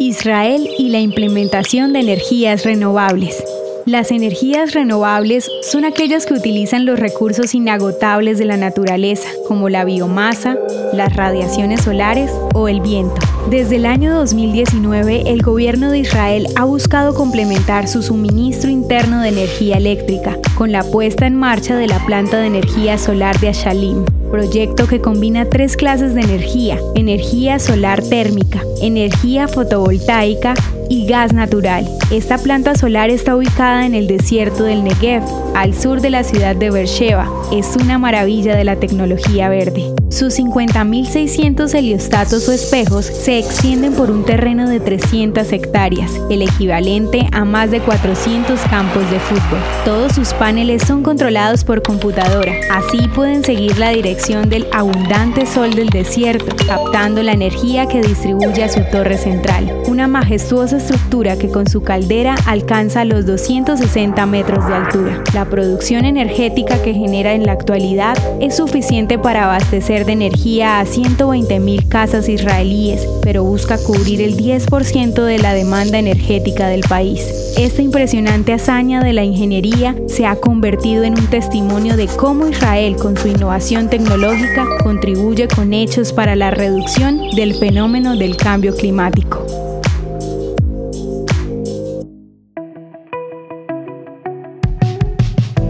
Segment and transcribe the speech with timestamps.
[0.00, 3.42] Israel y la implementación de energías renovables.
[3.88, 9.86] Las energías renovables son aquellas que utilizan los recursos inagotables de la naturaleza, como la
[9.86, 10.58] biomasa,
[10.92, 13.16] las radiaciones solares o el viento.
[13.48, 19.30] Desde el año 2019, el gobierno de Israel ha buscado complementar su suministro interno de
[19.30, 24.04] energía eléctrica con la puesta en marcha de la planta de energía solar de Ashalim,
[24.30, 30.52] proyecto que combina tres clases de energía, energía solar térmica, energía fotovoltaica
[30.88, 31.86] y gas natural.
[32.10, 35.22] Esta planta solar está ubicada en el desierto del Negev,
[35.54, 37.28] al sur de la ciudad de Beersheba.
[37.52, 39.94] Es una maravilla de la tecnología verde.
[40.10, 47.26] Sus 50.600 heliostatos o espejos se extienden por un terreno de 300 hectáreas, el equivalente
[47.32, 49.60] a más de 400 campos de fútbol.
[49.84, 55.74] Todos sus paneles son controlados por computadora, así pueden seguir la dirección del abundante sol
[55.74, 59.70] del desierto, captando la energía que distribuye a su torre central.
[59.88, 65.24] Una majestuosa estructura que con su caldera alcanza los 260 metros de altura.
[65.32, 70.84] La producción energética que genera en la actualidad es suficiente para abastecer de energía a
[70.84, 77.22] 120.000 casas israelíes, pero busca cubrir el 10% de la demanda energética del país.
[77.56, 82.96] Esta impresionante hazaña de la ingeniería se ha convertido en un testimonio de cómo Israel,
[82.96, 89.46] con su innovación tecnológica, contribuye con hechos para la reducción del fenómeno del cambio climático.